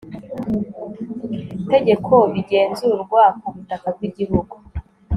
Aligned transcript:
tegeko 1.71 2.13
bigenzurwa 2.33 3.21
ku 3.39 3.47
butaka 3.55 3.87
bw 3.95 4.01
igihugu 4.09 4.55